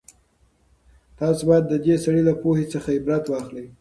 [1.19, 3.65] تاسو بايد د دې سړي له پوهې څخه عبرت واخلئ.